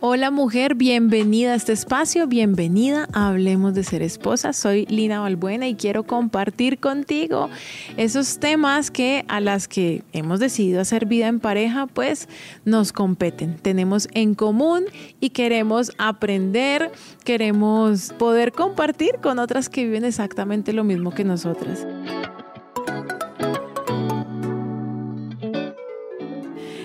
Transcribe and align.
Hola 0.00 0.30
mujer, 0.30 0.76
bienvenida 0.76 1.54
a 1.54 1.54
este 1.56 1.72
espacio, 1.72 2.28
bienvenida 2.28 3.08
a 3.12 3.30
Hablemos 3.30 3.74
de 3.74 3.82
Ser 3.82 4.00
Esposa. 4.02 4.52
Soy 4.52 4.86
Lina 4.86 5.18
Balbuena 5.18 5.66
y 5.66 5.74
quiero 5.74 6.04
compartir 6.04 6.78
contigo 6.78 7.50
esos 7.96 8.38
temas 8.38 8.92
que 8.92 9.24
a 9.26 9.40
las 9.40 9.66
que 9.66 10.04
hemos 10.12 10.38
decidido 10.38 10.80
hacer 10.80 11.06
vida 11.06 11.26
en 11.26 11.40
pareja, 11.40 11.88
pues 11.88 12.28
nos 12.64 12.92
competen. 12.92 13.56
Tenemos 13.56 14.08
en 14.12 14.36
común 14.36 14.84
y 15.18 15.30
queremos 15.30 15.90
aprender, 15.98 16.92
queremos 17.24 18.14
poder 18.18 18.52
compartir 18.52 19.16
con 19.20 19.40
otras 19.40 19.68
que 19.68 19.84
viven 19.84 20.04
exactamente 20.04 20.72
lo 20.72 20.84
mismo 20.84 21.12
que 21.12 21.24
nosotras. 21.24 21.84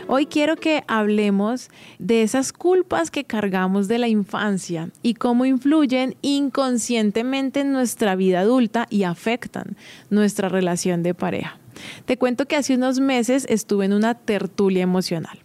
Hoy 0.08 0.26
quiero 0.26 0.58
que 0.58 0.84
hablemos 0.88 1.70
de 1.98 2.24
esas 2.24 2.52
culpas 2.52 3.10
que 3.10 3.24
cargamos 3.24 3.88
de 3.88 4.00
la 4.00 4.08
infancia 4.10 4.90
y 5.02 5.14
cómo 5.14 5.46
influyen 5.46 6.16
inconscientemente 6.22 7.62
en 7.62 7.72
nuestra 7.72 8.16
vida 8.16 8.42
adulta 8.42 8.86
y 8.90 9.04
afectan 9.04 9.78
nuestra 10.10 10.50
relación 10.50 11.04
de 11.04 11.14
pareja. 11.14 11.58
Te 12.06 12.18
cuento 12.18 12.46
que 12.46 12.58
hace 12.58 12.76
unos 12.76 13.00
meses 13.00 13.46
estuve 13.50 13.86
en 13.86 13.94
una 13.94 14.14
tertulia 14.14 14.84
emocional. 14.84 15.40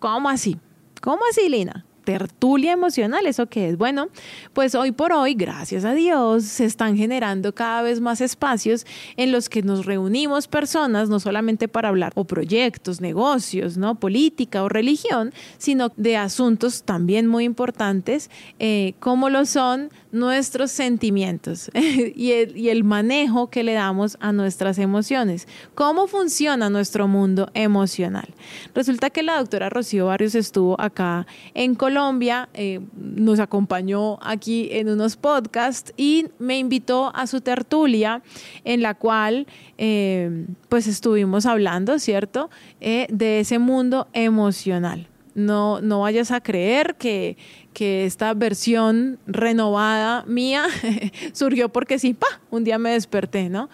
¿Cómo 0.00 0.28
así? 0.28 0.58
¿Cómo 1.00 1.20
así, 1.30 1.48
Lina? 1.48 1.84
Tertulia 2.04 2.72
emocional, 2.72 3.26
¿eso 3.26 3.46
qué 3.46 3.68
es? 3.68 3.78
Bueno, 3.78 4.08
pues 4.52 4.74
hoy 4.74 4.92
por 4.92 5.12
hoy, 5.12 5.34
gracias 5.34 5.84
a 5.84 5.94
Dios, 5.94 6.44
se 6.44 6.64
están 6.64 6.96
generando 6.96 7.54
cada 7.54 7.82
vez 7.82 8.00
más 8.00 8.20
espacios 8.20 8.86
en 9.16 9.32
los 9.32 9.48
que 9.48 9.62
nos 9.62 9.86
reunimos 9.86 10.48
personas, 10.48 11.08
no 11.08 11.20
solamente 11.20 11.68
para 11.68 11.88
hablar 11.88 12.12
o 12.14 12.24
proyectos, 12.24 13.00
negocios, 13.00 13.76
¿no? 13.76 13.94
política 13.96 14.62
o 14.62 14.68
religión, 14.68 15.32
sino 15.58 15.92
de 15.96 16.16
asuntos 16.16 16.82
también 16.82 17.26
muy 17.26 17.44
importantes, 17.44 18.30
eh, 18.58 18.94
como 19.00 19.28
lo 19.28 19.44
son 19.46 19.90
nuestros 20.12 20.70
sentimientos 20.70 21.70
y, 21.74 22.32
el, 22.32 22.56
y 22.56 22.70
el 22.70 22.84
manejo 22.84 23.50
que 23.50 23.62
le 23.62 23.74
damos 23.74 24.16
a 24.20 24.32
nuestras 24.32 24.78
emociones. 24.78 25.46
¿Cómo 25.74 26.06
funciona 26.06 26.70
nuestro 26.70 27.08
mundo 27.08 27.50
emocional? 27.54 28.28
Resulta 28.74 29.10
que 29.10 29.22
la 29.22 29.38
doctora 29.38 29.68
Rocío 29.68 30.06
Barrios 30.06 30.34
estuvo 30.34 30.80
acá 30.80 31.26
en 31.54 31.74
Colombia 31.74 32.48
eh, 32.54 32.80
nos 32.94 33.40
acompañó 33.40 34.18
aquí 34.22 34.68
en 34.72 34.88
unos 34.88 35.16
podcasts 35.16 35.92
y 35.96 36.26
me 36.38 36.58
invitó 36.58 37.14
a 37.14 37.26
su 37.26 37.40
tertulia 37.40 38.22
en 38.64 38.82
la 38.82 38.94
cual 38.94 39.46
eh, 39.78 40.46
pues 40.68 40.86
estuvimos 40.86 41.46
hablando, 41.46 41.98
¿cierto?, 41.98 42.50
eh, 42.80 43.06
de 43.10 43.40
ese 43.40 43.58
mundo 43.58 44.08
emocional. 44.12 45.09
No, 45.34 45.80
no 45.80 46.00
vayas 46.00 46.30
a 46.30 46.40
creer 46.40 46.96
que, 46.96 47.36
que 47.72 48.04
esta 48.04 48.34
versión 48.34 49.18
renovada 49.26 50.24
mía 50.26 50.66
surgió 51.32 51.68
porque 51.68 51.98
sí, 51.98 52.14
pa, 52.14 52.40
un 52.50 52.64
día 52.64 52.78
me 52.78 52.90
desperté, 52.90 53.48
¿no? 53.48 53.68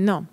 no 0.00 0.26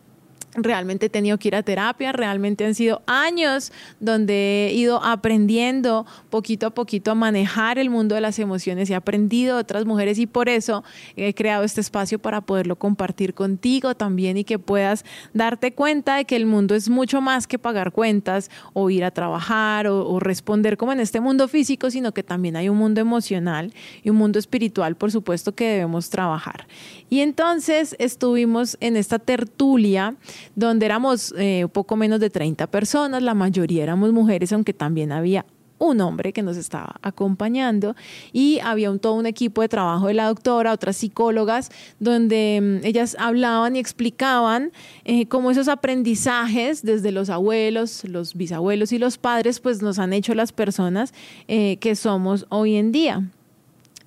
realmente 0.57 1.05
he 1.05 1.09
tenido 1.09 1.37
que 1.37 1.49
ir 1.49 1.55
a 1.55 1.63
terapia, 1.63 2.11
realmente 2.11 2.65
han 2.65 2.75
sido 2.75 3.01
años 3.05 3.71
donde 3.99 4.67
he 4.67 4.73
ido 4.73 5.03
aprendiendo 5.03 6.05
poquito 6.29 6.67
a 6.67 6.69
poquito 6.71 7.11
a 7.11 7.15
manejar 7.15 7.77
el 7.77 7.89
mundo 7.89 8.15
de 8.15 8.21
las 8.21 8.39
emociones 8.39 8.89
y 8.89 8.93
he 8.93 8.95
aprendido 8.95 9.55
de 9.55 9.61
otras 9.61 9.85
mujeres 9.85 10.17
y 10.17 10.25
por 10.25 10.49
eso 10.49 10.83
he 11.15 11.33
creado 11.33 11.63
este 11.63 11.81
espacio 11.81 12.19
para 12.19 12.41
poderlo 12.41 12.75
compartir 12.75 13.33
contigo 13.33 13.95
también 13.95 14.37
y 14.37 14.43
que 14.43 14.57
puedas 14.59 15.05
darte 15.33 15.73
cuenta 15.73 16.17
de 16.17 16.25
que 16.25 16.35
el 16.35 16.45
mundo 16.45 16.75
es 16.75 16.89
mucho 16.89 17.21
más 17.21 17.47
que 17.47 17.59
pagar 17.59 17.91
cuentas 17.91 18.49
o 18.73 18.89
ir 18.89 19.03
a 19.03 19.11
trabajar 19.11 19.87
o, 19.87 20.07
o 20.07 20.19
responder 20.19 20.77
como 20.77 20.91
en 20.91 20.99
este 20.99 21.19
mundo 21.19 21.47
físico, 21.47 21.91
sino 21.91 22.13
que 22.13 22.23
también 22.23 22.55
hay 22.55 22.69
un 22.69 22.77
mundo 22.77 22.99
emocional 22.99 23.73
y 24.03 24.09
un 24.09 24.15
mundo 24.15 24.39
espiritual, 24.39 24.95
por 24.95 25.11
supuesto, 25.11 25.53
que 25.53 25.67
debemos 25.67 26.09
trabajar. 26.09 26.67
Y 27.09 27.21
entonces 27.21 27.95
estuvimos 27.99 28.77
en 28.79 28.97
esta 28.97 29.19
tertulia 29.19 30.15
donde 30.55 30.85
éramos 30.85 31.33
eh, 31.37 31.67
poco 31.71 31.95
menos 31.95 32.19
de 32.19 32.29
30 32.29 32.67
personas, 32.67 33.21
la 33.21 33.33
mayoría 33.33 33.83
éramos 33.83 34.11
mujeres, 34.13 34.51
aunque 34.53 34.73
también 34.73 35.11
había 35.11 35.45
un 35.79 36.01
hombre 36.01 36.33
que 36.33 36.41
nos 36.41 36.57
estaba 36.57 36.95
acompañando 37.01 37.95
y 38.33 38.59
había 38.63 38.91
un, 38.91 38.99
todo 38.99 39.13
un 39.13 39.25
equipo 39.25 39.61
de 39.61 39.69
trabajo 39.69 40.07
de 40.07 40.13
la 40.13 40.27
doctora, 40.27 40.73
otras 40.73 40.97
psicólogas, 40.97 41.69
donde 41.99 42.79
mm, 42.81 42.85
ellas 42.85 43.15
hablaban 43.19 43.75
y 43.75 43.79
explicaban 43.79 44.71
eh, 45.05 45.27
cómo 45.27 45.51
esos 45.51 45.67
aprendizajes 45.67 46.83
desde 46.83 47.11
los 47.11 47.29
abuelos, 47.29 48.03
los 48.05 48.33
bisabuelos 48.33 48.91
y 48.91 48.97
los 48.97 49.17
padres, 49.17 49.59
pues 49.59 49.81
nos 49.81 49.99
han 49.99 50.13
hecho 50.13 50.33
las 50.33 50.51
personas 50.51 51.13
eh, 51.47 51.77
que 51.77 51.95
somos 51.95 52.45
hoy 52.49 52.75
en 52.75 52.91
día. 52.91 53.29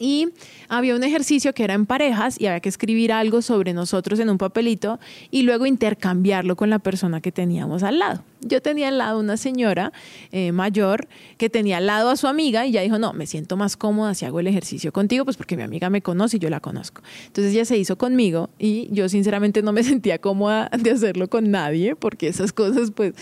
Y 0.03 0.31
había 0.71 0.97
un 0.97 1.05
ejercicio 1.05 1.53
que 1.53 1.63
era 1.63 1.75
en 1.75 1.85
parejas 1.85 2.41
y 2.41 2.47
había 2.47 2.61
que 2.61 2.71
escribir 2.71 3.13
algo 3.13 3.43
sobre 3.43 3.75
nosotros 3.75 4.19
en 4.19 4.31
un 4.31 4.39
papelito 4.39 4.99
y 5.31 5.43
luego 5.43 5.67
intercambiarlo 5.67 6.57
con 6.57 6.71
la 6.71 6.79
persona 6.79 7.21
que 7.21 7.31
teníamos 7.31 7.83
al 7.83 7.99
lado. 7.99 8.25
Yo 8.41 8.63
tenía 8.63 8.89
al 8.89 8.97
lado 8.97 9.21
una 9.21 9.37
señora 9.37 9.93
eh, 10.33 10.53
mayor 10.53 11.07
que 11.37 11.51
tenía 11.51 11.77
al 11.77 11.87
lado 11.87 12.09
a 12.09 12.17
su 12.17 12.29
amiga 12.29 12.65
y 12.67 12.73
ya 12.73 12.81
dijo, 12.81 12.99
no, 12.99 13.13
me 13.13 13.27
siento 13.27 13.59
más 13.59 13.77
cómoda 13.77 14.15
si 14.15 14.25
hago 14.25 14.41
el 14.41 14.47
ejercicio 14.47 14.91
contigo, 14.91 15.27
pues 15.27 15.37
porque 15.37 15.59
mi 15.59 15.63
amiga 15.65 15.91
me 15.91 16.01
conoce 16.01 16.39
y 16.39 16.41
yo 16.41 16.49
la 16.49 16.61
conozco. 16.61 17.03
Entonces 17.27 17.53
ella 17.53 17.67
se 17.67 17.77
hizo 17.77 17.99
conmigo 17.99 18.49
y 18.59 18.89
yo 18.93 19.11
sinceramente 19.11 19.61
no 19.61 19.73
me 19.73 19.83
sentía 19.85 20.19
cómoda 20.19 20.71
de 20.79 20.93
hacerlo 20.93 21.29
con 21.29 21.51
nadie 21.51 21.95
porque 21.95 22.29
esas 22.29 22.55
cosas 22.55 22.91
pues 22.91 23.13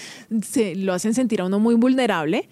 se 0.49 0.77
lo 0.77 0.93
hacen 0.93 1.12
sentir 1.12 1.41
a 1.41 1.47
uno 1.47 1.59
muy 1.59 1.75
vulnerable 1.75 2.49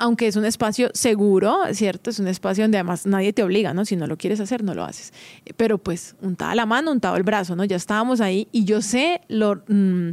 aunque 0.00 0.26
es 0.26 0.36
un 0.36 0.44
espacio 0.44 0.90
seguro, 0.94 1.58
¿cierto? 1.72 2.10
Es 2.10 2.18
un 2.18 2.26
espacio 2.26 2.64
donde 2.64 2.78
además 2.78 3.06
nadie 3.06 3.32
te 3.32 3.42
obliga, 3.42 3.74
¿no? 3.74 3.84
Si 3.84 3.96
no 3.96 4.06
lo 4.06 4.16
quieres 4.16 4.40
hacer, 4.40 4.64
no 4.64 4.74
lo 4.74 4.82
haces. 4.82 5.12
Pero 5.56 5.76
pues 5.78 6.16
untada 6.22 6.54
la 6.54 6.66
mano, 6.66 6.90
untado 6.90 7.16
el 7.16 7.22
brazo, 7.22 7.54
¿no? 7.54 7.64
Ya 7.64 7.76
estábamos 7.76 8.20
ahí 8.20 8.48
y 8.50 8.64
yo 8.64 8.80
sé 8.80 9.20
lo 9.28 9.62
mm, 9.68 10.12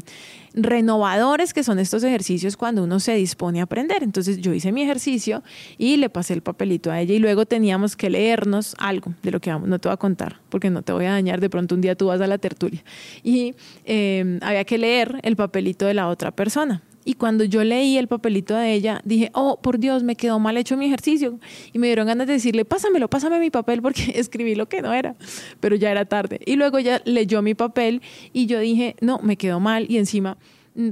renovadores 0.53 1.53
que 1.53 1.63
son 1.63 1.79
estos 1.79 2.03
ejercicios 2.03 2.57
cuando 2.57 2.83
uno 2.83 2.99
se 2.99 3.15
dispone 3.15 3.61
a 3.61 3.63
aprender. 3.63 4.03
Entonces 4.03 4.39
yo 4.39 4.53
hice 4.53 4.73
mi 4.73 4.83
ejercicio 4.83 5.41
y 5.77 5.95
le 5.97 6.09
pasé 6.09 6.33
el 6.33 6.41
papelito 6.41 6.91
a 6.91 6.99
ella 6.99 7.13
y 7.13 7.19
luego 7.19 7.45
teníamos 7.45 7.95
que 7.95 8.09
leernos 8.09 8.75
algo 8.79 9.13
de 9.23 9.31
lo 9.31 9.39
que 9.39 9.51
vamos, 9.51 9.69
no 9.69 9.79
te 9.79 9.87
voy 9.87 9.93
a 9.93 9.97
contar 9.97 10.41
porque 10.49 10.69
no 10.69 10.81
te 10.81 10.91
voy 10.91 11.05
a 11.05 11.11
dañar, 11.11 11.39
de 11.39 11.49
pronto 11.49 11.75
un 11.75 11.81
día 11.81 11.95
tú 11.95 12.07
vas 12.07 12.19
a 12.19 12.27
la 12.27 12.37
tertulia. 12.37 12.83
Y 13.23 13.55
eh, 13.85 14.37
había 14.41 14.65
que 14.65 14.77
leer 14.77 15.19
el 15.23 15.37
papelito 15.37 15.85
de 15.85 15.93
la 15.93 16.09
otra 16.09 16.31
persona. 16.31 16.81
Y 17.07 17.13
cuando 17.13 17.45
yo 17.45 17.63
leí 17.63 17.97
el 17.97 18.09
papelito 18.09 18.53
de 18.53 18.73
ella, 18.73 18.99
dije, 19.05 19.31
oh, 19.33 19.61
por 19.61 19.79
Dios, 19.79 20.03
me 20.03 20.17
quedó 20.17 20.39
mal 20.39 20.57
hecho 20.57 20.75
mi 20.75 20.87
ejercicio. 20.87 21.39
Y 21.71 21.79
me 21.79 21.87
dieron 21.87 22.05
ganas 22.05 22.27
de 22.27 22.33
decirle, 22.33 22.65
pásamelo, 22.65 23.09
pásame 23.09 23.39
mi 23.39 23.49
papel 23.49 23.81
porque 23.81 24.11
escribí 24.15 24.55
lo 24.55 24.67
que 24.67 24.81
no 24.81 24.93
era. 24.93 25.15
Pero 25.61 25.77
ya 25.77 25.89
era 25.89 26.03
tarde. 26.03 26.41
Y 26.45 26.57
luego 26.57 26.79
ella 26.79 27.01
leyó 27.05 27.41
mi 27.41 27.55
papel 27.55 28.01
y 28.33 28.45
yo 28.47 28.59
dije, 28.59 28.97
no, 28.99 29.19
me 29.19 29.37
quedó 29.37 29.61
mal. 29.61 29.85
Y 29.87 29.99
encima 29.99 30.37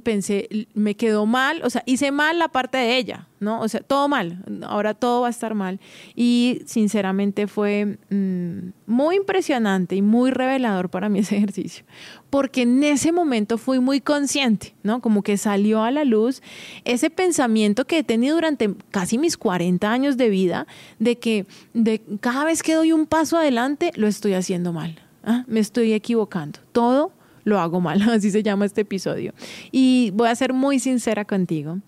pensé, 0.03 0.68
me 0.73 0.96
quedó 0.96 1.25
mal, 1.25 1.62
o 1.63 1.69
sea, 1.69 1.84
hice 1.85 2.12
mal 2.12 2.40
la 2.40 2.47
parte 2.47 2.78
de 2.78 2.97
ella, 2.97 3.28
¿no? 3.40 3.62
O 3.62 3.68
sea, 3.68 3.81
todo 3.81 4.07
mal, 4.07 4.44
ahora 4.63 4.96
todo 4.96 5.22
va 5.22 5.28
a 5.28 5.29
estar 5.29 5.53
mal. 5.53 5.79
Y 6.16 6.62
sinceramente 6.66 7.46
fue 7.47 7.97
mm, 8.09 8.69
muy 8.88 9.18
impresionante 9.18 9.95
y 9.95 10.01
muy 10.01 10.31
revelador 10.31 10.90
para 10.90 11.07
mí 11.07 11.19
ese 11.25 11.38
ejercicio, 11.38 11.85
porque 12.31 12.63
en 12.63 12.84
ese 12.84 13.12
momento 13.12 13.57
fui 13.57 13.79
muy 13.79 14.01
consciente, 14.01 14.74
¿no? 14.81 15.01
Como 15.01 15.22
que 15.22 15.38
salió 15.38 15.84
a 15.84 15.91
la 15.91 16.03
luz 16.03 16.41
ese 16.84 17.12
pensamiento 17.12 17.85
que 17.85 18.00
he 18.00 18.03
tenido 18.03 18.35
durante 18.35 18.74
casi 18.90 19.18
mis 19.19 19.38
40 19.38 19.91
años 19.91 20.18
de 20.18 20.29
vida, 20.29 20.66
de 20.97 21.18
que 21.18 21.45
de 21.74 22.01
cada 22.22 22.44
vez 22.45 22.63
que 22.63 22.74
doy 22.74 22.91
un 22.91 23.06
paso 23.06 23.38
adelante, 23.38 23.91
lo 23.95 24.07
estoy 24.07 24.34
haciendo 24.34 24.74
mal. 24.74 25.00
¿ah? 25.24 25.44
Me 25.47 25.59
estoy 25.59 25.94
equivocando. 25.94 26.59
Todo 26.72 27.12
lo 27.45 27.59
hago 27.59 27.79
mal, 27.79 28.01
así 28.09 28.29
se 28.31 28.44
llama 28.44 28.66
este 28.66 28.81
episodio. 28.81 29.33
Y 29.72 30.11
voy 30.13 30.28
a 30.28 30.35
ser 30.35 30.51
muy 30.51 30.80
sincera 30.80 31.24
contigo. 31.24 31.80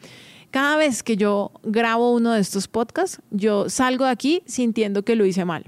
Cada 0.51 0.77
vez 0.77 1.03
que 1.03 1.17
yo 1.17 1.51
grabo 1.63 2.13
uno 2.13 2.31
de 2.31 2.39
estos 2.39 2.69
podcasts, 2.69 3.19
yo 3.31 3.69
salgo 3.69 4.05
de 4.05 4.11
aquí 4.11 4.43
sintiendo 4.45 5.03
que 5.03 5.17
lo 5.17 5.25
hice 5.25 5.43
mal, 5.43 5.65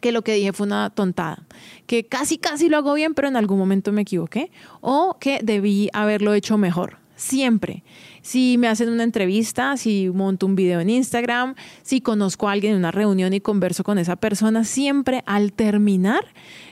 que 0.00 0.12
lo 0.12 0.22
que 0.22 0.34
dije 0.34 0.52
fue 0.52 0.68
una 0.68 0.90
tontada, 0.90 1.42
que 1.88 2.06
casi, 2.06 2.38
casi 2.38 2.68
lo 2.68 2.76
hago 2.76 2.94
bien, 2.94 3.14
pero 3.14 3.26
en 3.26 3.36
algún 3.36 3.58
momento 3.58 3.90
me 3.90 4.02
equivoqué, 4.02 4.52
o 4.80 5.16
que 5.18 5.40
debí 5.42 5.90
haberlo 5.92 6.34
hecho 6.34 6.56
mejor. 6.56 6.99
Siempre. 7.20 7.84
Si 8.22 8.56
me 8.56 8.66
hacen 8.66 8.88
una 8.88 9.02
entrevista, 9.02 9.76
si 9.76 10.08
monto 10.08 10.46
un 10.46 10.56
video 10.56 10.80
en 10.80 10.88
Instagram, 10.88 11.54
si 11.82 12.00
conozco 12.00 12.48
a 12.48 12.52
alguien 12.52 12.72
en 12.72 12.78
una 12.78 12.92
reunión 12.92 13.34
y 13.34 13.40
converso 13.40 13.84
con 13.84 13.98
esa 13.98 14.16
persona, 14.16 14.64
siempre 14.64 15.22
al 15.26 15.52
terminar 15.52 16.24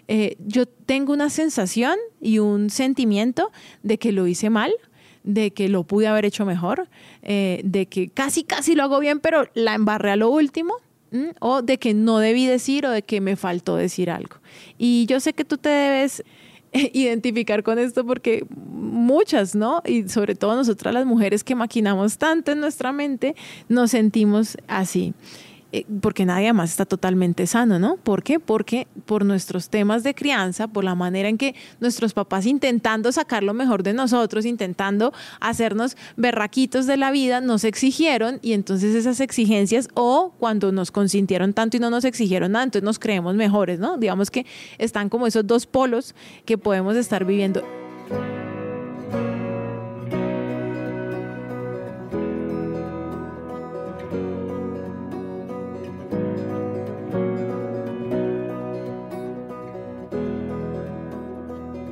eh, 0.08 0.36
yo 0.38 0.64
tengo 0.64 1.12
una 1.12 1.28
sensación 1.28 1.98
y 2.18 2.38
un 2.38 2.70
sentimiento 2.70 3.52
de 3.82 3.98
que 3.98 4.10
lo 4.10 4.26
hice 4.26 4.48
mal, 4.48 4.72
de 5.22 5.50
que 5.50 5.68
lo 5.68 5.84
pude 5.84 6.06
haber 6.06 6.24
hecho 6.24 6.46
mejor, 6.46 6.88
eh, 7.22 7.60
de 7.62 7.84
que 7.84 8.08
casi, 8.08 8.42
casi 8.42 8.74
lo 8.74 8.84
hago 8.84 9.00
bien, 9.00 9.20
pero 9.20 9.50
la 9.52 9.74
embarré 9.74 10.12
a 10.12 10.16
lo 10.16 10.30
último, 10.30 10.76
o 11.40 11.60
de 11.60 11.78
que 11.78 11.92
no 11.92 12.18
debí 12.18 12.46
decir 12.46 12.86
o 12.86 12.90
de 12.90 13.02
que 13.02 13.20
me 13.20 13.36
faltó 13.36 13.76
decir 13.76 14.10
algo. 14.10 14.36
Y 14.78 15.04
yo 15.06 15.20
sé 15.20 15.34
que 15.34 15.44
tú 15.44 15.58
te 15.58 15.68
debes 15.68 16.22
identificar 16.92 17.62
con 17.62 17.78
esto 17.78 18.04
porque 18.04 18.44
muchas, 18.50 19.54
¿no? 19.54 19.82
Y 19.84 20.08
sobre 20.08 20.34
todo 20.34 20.56
nosotras 20.56 20.94
las 20.94 21.06
mujeres 21.06 21.44
que 21.44 21.54
maquinamos 21.54 22.18
tanto 22.18 22.52
en 22.52 22.60
nuestra 22.60 22.92
mente, 22.92 23.34
nos 23.68 23.90
sentimos 23.90 24.56
así. 24.66 25.14
Eh, 25.70 25.84
porque 26.00 26.24
nadie 26.24 26.50
más 26.54 26.70
está 26.70 26.86
totalmente 26.86 27.46
sano, 27.46 27.78
¿no? 27.78 27.96
¿Por 27.96 28.22
qué? 28.22 28.40
Porque 28.40 28.86
por 29.04 29.26
nuestros 29.26 29.68
temas 29.68 30.02
de 30.02 30.14
crianza, 30.14 30.66
por 30.66 30.82
la 30.82 30.94
manera 30.94 31.28
en 31.28 31.36
que 31.36 31.54
nuestros 31.78 32.14
papás 32.14 32.46
intentando 32.46 33.12
sacar 33.12 33.42
lo 33.42 33.52
mejor 33.52 33.82
de 33.82 33.92
nosotros, 33.92 34.46
intentando 34.46 35.12
hacernos 35.40 35.96
berraquitos 36.16 36.86
de 36.86 36.96
la 36.96 37.10
vida, 37.10 37.42
nos 37.42 37.64
exigieron 37.64 38.38
y 38.40 38.54
entonces 38.54 38.94
esas 38.94 39.20
exigencias 39.20 39.88
o 39.92 40.32
cuando 40.38 40.72
nos 40.72 40.90
consintieron 40.90 41.52
tanto 41.52 41.76
y 41.76 41.80
no 41.80 41.90
nos 41.90 42.06
exigieron 42.06 42.52
nada, 42.52 42.64
entonces 42.64 42.84
nos 42.84 42.98
creemos 42.98 43.34
mejores, 43.34 43.78
¿no? 43.78 43.98
Digamos 43.98 44.30
que 44.30 44.46
están 44.78 45.10
como 45.10 45.26
esos 45.26 45.46
dos 45.46 45.66
polos 45.66 46.14
que 46.46 46.56
podemos 46.56 46.96
estar 46.96 47.26
viviendo. 47.26 47.77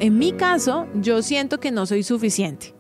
En 0.07 0.19
mi 0.19 0.31
caso, 0.31 0.87
yo 0.95 1.21
siento 1.21 1.59
que 1.59 1.73
no 1.73 1.85
soy 1.85 2.05
suficiente 2.05 2.73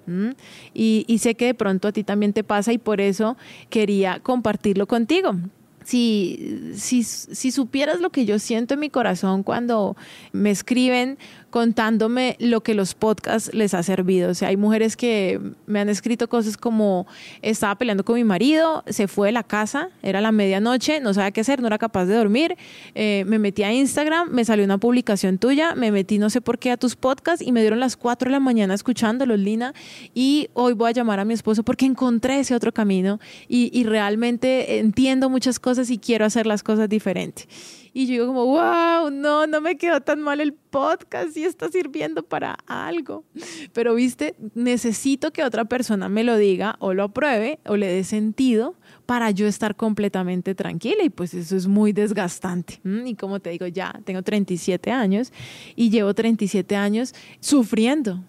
y, 0.73 1.19
sé 1.19 1.35
que 1.35 1.47
de 1.47 1.55
pronto 1.55 1.89
a 1.89 1.93
ti 1.93 2.05
también 2.05 2.33
te 2.33 2.45
pasa 2.45 2.73
y 2.73 2.79
por 2.79 3.01
eso 3.01 3.37
quería 3.69 4.21
compartirlo 4.21 4.87
contigo. 4.87 5.35
Si, 5.83 6.71
si 6.73 7.51
supieras 7.51 8.01
lo 8.01 8.11
que 8.11 8.27
yo 8.27 8.39
siento 8.39 8.75
en 8.75 8.81
mi 8.81 8.91
corazón 8.91 9.43
cuando 9.43 9.97
me 10.31 10.53
escriben 10.53 11.19
contándome 11.57 12.37
lo 12.39 12.63
que 12.63 12.75
los 12.75 12.93
podcasts 12.93 13.55
les 13.55 13.73
ha 13.73 13.83
servido. 13.83 14.33
O 14.33 14.35
sea, 14.35 14.49
hay 14.49 14.59
mujeres 14.59 14.95
que 14.95 15.41
me 15.65 15.81
han 15.81 15.89
escrito 15.89 16.29
cosas 16.29 16.59
como 16.59 17.07
estaba 17.41 17.75
peleando 17.77 18.05
con 18.05 18.17
mi 18.17 18.25
marido, 18.25 18.85
se 18.89 19.09
fue 19.09 19.29
de 19.29 19.33
la 19.33 19.43
casa, 19.43 19.89
era 20.03 20.21
la 20.21 20.33
medianoche, 20.33 21.01
no 21.01 21.15
sabía 21.15 21.31
qué 21.31 21.41
hacer, 21.41 21.63
no 21.63 21.69
era 21.69 21.79
capaz 21.79 22.05
de 22.05 22.15
dormir, 22.15 22.59
eh, 22.95 23.25
me 23.27 23.39
metí 23.39 23.63
a 23.63 23.73
Instagram, 23.73 24.29
me 24.33 24.45
salió 24.45 24.67
una 24.67 24.77
publicación 24.77 25.39
tuya, 25.39 25.75
me 25.75 25.91
metí 25.91 26.19
no 26.19 26.29
sé 26.29 26.43
por 26.43 26.59
qué 26.59 26.73
a 26.73 26.77
tus 26.77 26.95
podcasts 26.95 27.43
y 27.43 27.53
me 27.53 27.63
dieron 27.63 27.81
las 27.81 27.97
4 27.97 28.29
de 28.29 28.33
la 28.33 28.41
mañana 28.41 28.75
escuchándolos, 28.75 29.39
Lina, 29.39 29.73
y 30.13 30.51
hoy 30.53 30.75
voy 30.75 30.91
a 30.91 30.93
llamar 30.93 31.21
a 31.21 31.25
mi 31.25 31.33
esposo 31.33 31.63
porque 31.63 31.87
encontré 31.87 32.39
ese 32.39 32.55
otro 32.55 32.75
camino 32.75 33.19
y, 33.49 33.71
y 33.73 33.85
realmente 33.85 34.79
entiendo 34.79 35.31
muchas 35.31 35.59
cosas 35.59 35.89
y 35.89 35.97
quiero 35.97 36.27
hacer 36.27 36.47
las 36.47 36.63
cosas 36.63 36.91
diferentes. 36.91 37.49
Y 37.97 38.05
yo 38.05 38.13
digo 38.13 38.27
como, 38.27 38.45
wow, 38.45 39.09
no, 39.11 39.47
no 39.47 39.63
me 39.63 39.79
quedó 39.79 40.03
tan 40.03 40.21
mal 40.21 40.43
el 40.43 40.53
podcast 40.53 41.35
y 41.35 41.45
está 41.45 41.71
sirviendo 41.71 42.23
para 42.23 42.59
algo. 42.67 43.25
Pero 43.73 43.95
viste, 43.95 44.37
necesito 44.55 45.33
que 45.33 45.43
otra 45.43 45.65
persona 45.65 46.11
me 46.11 46.23
lo 46.23 46.37
diga 46.37 46.77
o 46.79 46.93
lo 46.93 47.05
apruebe 47.05 47.59
o 47.65 47.75
le 47.79 47.87
dé 47.87 48.05
sentido 48.05 48.75
para 49.07 49.31
yo 49.31 49.47
estar 49.47 49.77
completamente 49.77 50.55
tranquila 50.55 51.05
y 51.05 51.09
pues 51.09 51.33
eso 51.33 51.57
es 51.57 51.69
muy 51.69 51.95
desgastante. 51.95 52.83
Y 52.85 53.15
como 53.15 53.41
te 53.41 53.49
digo, 53.49 53.67
ya 53.67 53.99
tengo 54.05 54.21
37 54.21 54.91
años 54.91 55.33
y 55.75 55.89
llevo 55.89 56.13
37 56.13 56.77
años 56.77 57.15
sufriendo 57.41 58.23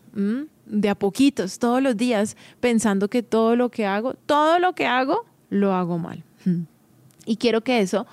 de 0.65 0.89
a 0.89 0.95
poquitos, 0.95 1.59
todos 1.59 1.83
los 1.83 1.97
días, 1.97 2.37
pensando 2.61 3.09
que 3.09 3.21
todo 3.21 3.57
lo 3.57 3.69
que 3.69 3.85
hago, 3.85 4.13
todo 4.13 4.59
lo 4.59 4.71
que 4.75 4.85
hago, 4.85 5.25
lo 5.49 5.73
hago 5.73 5.97
mal. 5.97 6.23
Y 7.25 7.35
quiero 7.35 7.59
que 7.65 7.81
eso, 7.81 8.07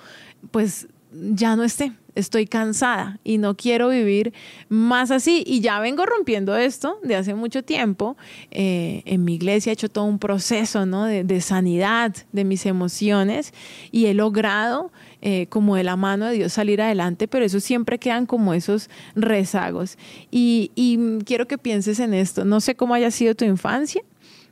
pues 0.51 0.89
ya 1.33 1.55
no 1.55 1.63
esté, 1.63 1.93
estoy 2.15 2.47
cansada 2.47 3.19
y 3.23 3.37
no 3.37 3.55
quiero 3.55 3.89
vivir 3.89 4.33
más 4.69 5.11
así. 5.11 5.43
Y 5.45 5.61
ya 5.61 5.79
vengo 5.79 6.05
rompiendo 6.05 6.55
esto 6.55 6.99
de 7.03 7.15
hace 7.15 7.33
mucho 7.33 7.63
tiempo. 7.63 8.17
Eh, 8.51 9.03
en 9.05 9.23
mi 9.23 9.35
iglesia 9.35 9.71
he 9.71 9.73
hecho 9.73 9.89
todo 9.89 10.05
un 10.05 10.19
proceso 10.19 10.85
¿no? 10.85 11.05
de, 11.05 11.41
sanidad 11.41 12.15
de 12.31 12.43
mis 12.43 12.65
emociones 12.65 13.53
y 13.91 14.05
he 14.05 14.13
logrado 14.13 14.91
eh, 15.21 15.47
como 15.47 15.75
de 15.75 15.83
la 15.83 15.95
mano 15.95 16.25
de 16.25 16.33
Dios 16.33 16.53
salir 16.53 16.81
adelante, 16.81 17.27
pero 17.27 17.45
eso 17.45 17.59
siempre 17.59 17.99
quedan 17.99 18.25
como 18.25 18.53
esos 18.53 18.89
rezagos. 19.15 19.97
Y, 20.31 20.71
y 20.75 21.23
quiero 21.25 21.47
que 21.47 21.57
pienses 21.57 21.99
en 21.99 22.13
esto. 22.13 22.45
No 22.45 22.61
sé 22.61 22.75
cómo 22.75 22.93
haya 22.93 23.11
sido 23.11 23.35
tu 23.35 23.45
infancia, 23.45 24.01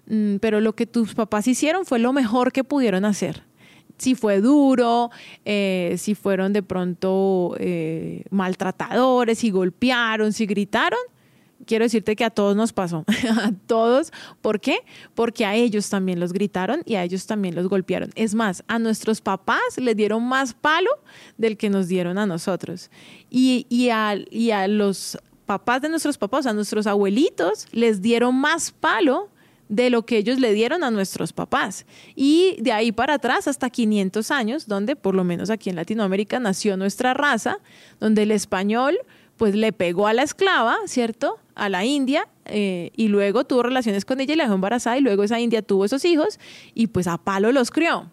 mm, 0.08 0.38
pero 0.38 0.62
lo 0.62 0.74
que 0.74 0.86
tus 0.86 1.16
papás 1.16 1.48
hicieron 1.48 1.86
fue 1.86 2.00
lo 2.00 2.14
mejor 2.14 2.52
que 2.52 2.64
pudieron 2.64 3.06
hacer 3.06 3.44
si 4.04 4.16
fue 4.16 4.42
duro, 4.42 5.12
eh, 5.46 5.96
si 5.98 6.14
fueron 6.14 6.52
de 6.52 6.62
pronto 6.62 7.56
eh, 7.58 8.26
maltratadores, 8.32 9.40
si 9.40 9.50
golpearon, 9.50 10.34
si 10.34 10.46
gritaron. 10.46 11.00
Quiero 11.66 11.86
decirte 11.86 12.18
que 12.18 12.26
a 12.26 12.30
todos 12.30 12.58
nos 12.58 12.74
pasó, 12.74 13.06
a 13.42 13.54
todos. 13.66 14.12
¿Por 14.42 14.60
qué? 14.60 14.80
Porque 15.16 15.46
a 15.46 15.56
ellos 15.56 15.90
también 15.90 16.20
los 16.20 16.34
gritaron 16.34 16.82
y 16.86 16.96
a 16.96 17.04
ellos 17.04 17.26
también 17.26 17.56
los 17.56 17.70
golpearon. 17.70 18.10
Es 18.16 18.36
más, 18.36 18.66
a 18.68 18.78
nuestros 18.78 19.22
papás 19.22 19.62
les 19.78 19.96
dieron 19.96 20.22
más 20.28 20.54
palo 20.54 20.92
del 21.38 21.56
que 21.56 21.70
nos 21.70 21.88
dieron 21.88 22.18
a 22.18 22.26
nosotros. 22.26 22.92
Y, 23.30 23.90
a 23.90 24.18
los 24.68 25.18
papás 25.46 25.82
de 25.82 25.88
nuestros 25.88 26.18
papás, 26.18 26.46
a 26.46 26.52
nuestros 26.52 26.88
abuelitos, 26.88 27.68
les 27.72 28.02
dieron 28.02 28.36
más 28.36 28.72
palo 28.72 29.30
de 29.74 29.90
lo 29.90 30.06
que 30.06 30.18
ellos 30.18 30.40
le 30.40 30.54
dieron 30.54 30.84
a 30.84 30.92
nuestros 30.92 31.34
papás. 31.34 31.88
Y 32.16 32.58
de 32.60 32.72
ahí 32.72 32.92
para 32.92 33.16
atrás 33.16 33.48
hasta 33.48 33.72
500 33.72 34.30
años, 34.30 34.68
donde 34.68 34.96
por 34.96 35.16
lo 35.16 35.24
menos 35.24 35.50
aquí 35.50 35.72
en 35.72 35.76
Latinoamérica 35.76 36.40
nació 36.40 36.78
nuestra 36.78 37.16
raza, 37.16 37.58
donde 38.00 38.22
el 38.22 38.32
español 38.32 39.00
pues 39.38 39.56
le 39.56 39.74
pegó 39.74 40.08
a 40.08 40.14
la 40.14 40.24
esclava, 40.24 40.78
¿cierto? 40.86 41.40
A 41.56 41.70
la 41.70 41.86
india 41.86 42.28
eh, 42.46 42.92
y 42.96 43.08
luego 43.08 43.46
tuvo 43.46 43.64
relaciones 43.64 44.06
con 44.06 44.20
ella 44.20 44.34
y 44.34 44.38
la 44.38 44.44
dejó 44.44 44.56
embarazada 44.56 44.98
y 44.98 45.02
luego 45.02 45.24
esa 45.24 45.40
india 45.40 45.62
tuvo 45.62 45.86
esos 45.86 46.04
hijos 46.06 46.40
y 46.74 46.88
pues 46.88 47.08
a 47.08 47.18
palo 47.18 47.52
los 47.52 47.72
crió. 47.72 48.12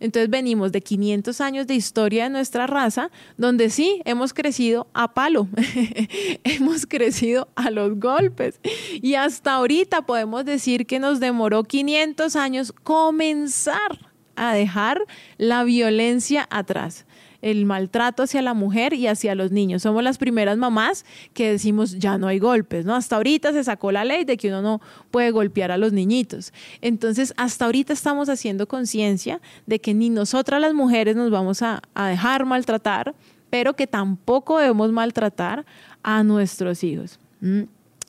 Entonces 0.00 0.30
venimos 0.30 0.72
de 0.72 0.80
500 0.80 1.40
años 1.40 1.66
de 1.66 1.74
historia 1.74 2.24
de 2.24 2.30
nuestra 2.30 2.66
raza 2.66 3.10
donde 3.36 3.70
sí 3.70 4.00
hemos 4.04 4.34
crecido 4.34 4.88
a 4.94 5.14
palo, 5.14 5.48
hemos 6.44 6.86
crecido 6.86 7.48
a 7.54 7.70
los 7.70 7.98
golpes 7.98 8.60
y 8.92 9.14
hasta 9.14 9.54
ahorita 9.54 10.02
podemos 10.02 10.44
decir 10.44 10.86
que 10.86 10.98
nos 10.98 11.20
demoró 11.20 11.64
500 11.64 12.36
años 12.36 12.72
comenzar 12.82 14.10
a 14.36 14.52
dejar 14.52 15.02
la 15.38 15.64
violencia 15.64 16.46
atrás 16.50 17.05
el 17.46 17.64
maltrato 17.64 18.24
hacia 18.24 18.42
la 18.42 18.54
mujer 18.54 18.92
y 18.92 19.06
hacia 19.06 19.36
los 19.36 19.52
niños. 19.52 19.82
Somos 19.82 20.02
las 20.02 20.18
primeras 20.18 20.58
mamás 20.58 21.04
que 21.32 21.52
decimos 21.52 21.96
ya 21.96 22.18
no 22.18 22.26
hay 22.26 22.40
golpes, 22.40 22.84
¿no? 22.84 22.96
Hasta 22.96 23.14
ahorita 23.14 23.52
se 23.52 23.62
sacó 23.62 23.92
la 23.92 24.04
ley 24.04 24.24
de 24.24 24.36
que 24.36 24.48
uno 24.48 24.62
no 24.62 24.80
puede 25.12 25.30
golpear 25.30 25.70
a 25.70 25.78
los 25.78 25.92
niñitos. 25.92 26.52
Entonces, 26.80 27.32
hasta 27.36 27.66
ahorita 27.66 27.92
estamos 27.92 28.28
haciendo 28.28 28.66
conciencia 28.66 29.40
de 29.64 29.78
que 29.78 29.94
ni 29.94 30.10
nosotras 30.10 30.60
las 30.60 30.74
mujeres 30.74 31.14
nos 31.14 31.30
vamos 31.30 31.62
a, 31.62 31.80
dejar 31.94 32.46
maltratar, 32.46 33.14
pero 33.48 33.74
que 33.74 33.86
tampoco 33.86 34.58
debemos 34.58 34.90
maltratar 34.90 35.64
a 36.02 36.24
nuestros 36.24 36.82
hijos. 36.82 37.20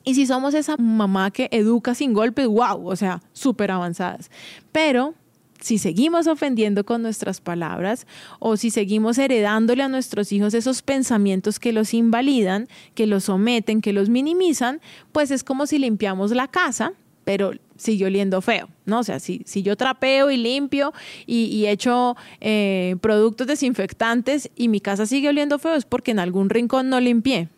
Y 0.04 0.16
si 0.16 0.26
somos 0.26 0.56
esa 0.56 0.78
mamá 0.78 1.30
que 1.30 1.48
educa 1.52 1.94
sin 1.94 2.14
golpes, 2.14 2.48
wow, 2.48 2.88
o 2.88 2.96
sea, 2.96 3.22
súper 3.34 3.70
avanzadas. 3.70 4.32
Pero 4.72 5.14
si 5.60 5.78
seguimos 5.78 6.28
ofendiendo 6.28 6.86
con 6.86 7.02
nuestras 7.02 7.42
palabras 7.42 8.08
o 8.40 8.58
si 8.58 8.70
seguimos 8.70 9.18
heredándole 9.18 9.84
a 9.84 9.90
nuestros 9.90 10.32
hijos 10.32 10.54
esos 10.54 10.82
pensamientos 10.82 11.60
que 11.60 11.74
los 11.74 11.94
invalidan, 11.94 12.68
que 12.94 13.08
los 13.08 13.26
someten, 13.26 13.82
que 13.82 13.94
los 13.94 14.10
minimizan, 14.10 14.82
pues 15.12 15.32
es 15.32 15.44
como 15.44 15.66
si 15.68 15.80
limpiamos 15.80 16.32
la 16.32 16.48
casa, 16.48 16.94
pero 17.24 17.52
sigue 17.76 18.06
oliendo 18.06 18.42
feo, 18.42 18.70
¿no? 18.86 19.00
O 19.00 19.04
sea, 19.04 19.20
si, 19.20 19.42
si 19.46 19.62
yo 19.62 19.76
trapeo 19.76 20.32
y 20.32 20.38
limpio 20.38 20.94
y, 21.26 21.66
echo 21.68 22.16
eh, 22.42 22.96
productos 23.02 23.48
desinfectantes 23.48 24.50
y 24.56 24.68
mi 24.68 24.80
casa 24.80 25.06
sigue 25.06 25.30
oliendo 25.30 25.60
feo, 25.60 25.76
es 25.76 25.86
porque 25.86 26.12
en 26.12 26.20
algún 26.20 26.50
rincón 26.50 26.90
no 26.90 27.00
limpié, 27.00 27.50